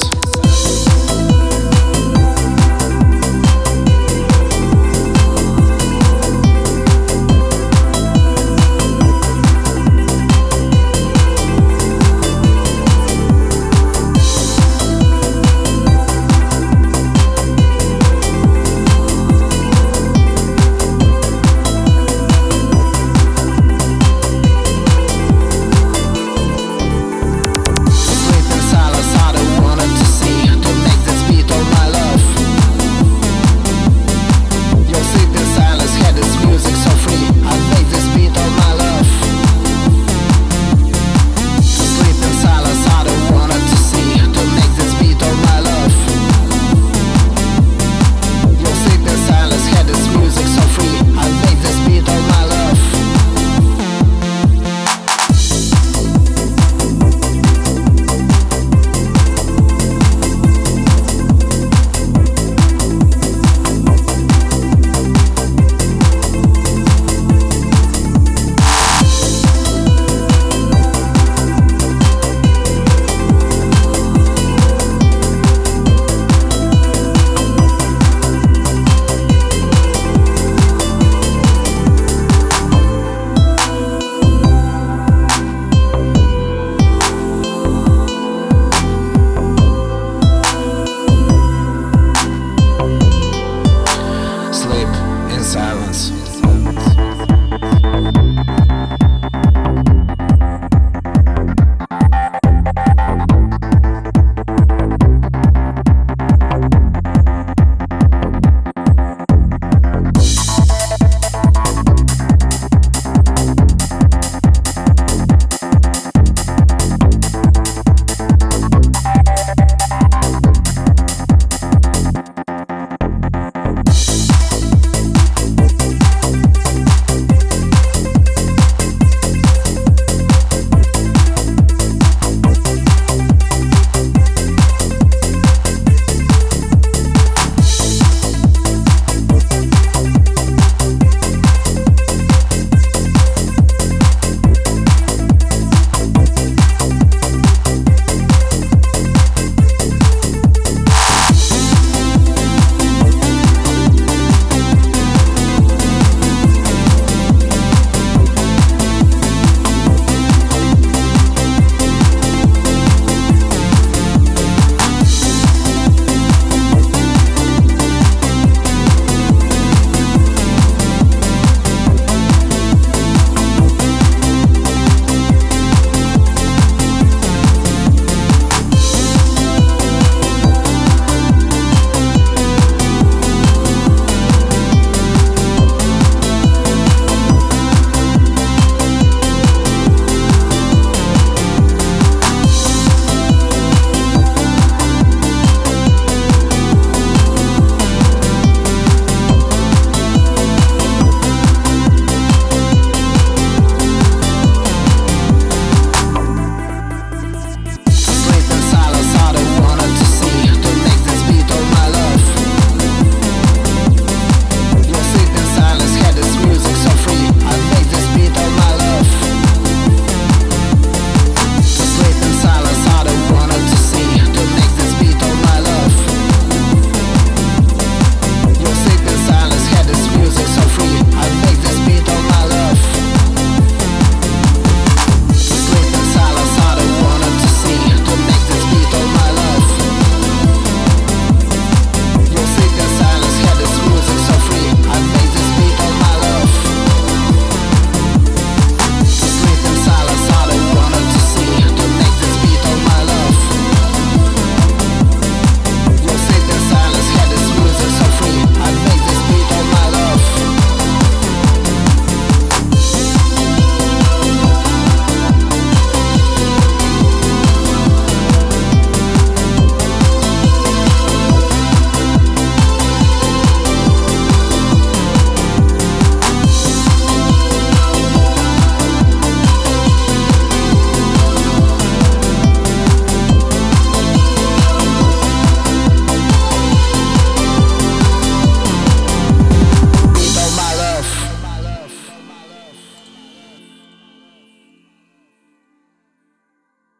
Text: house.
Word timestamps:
house. 0.00 0.91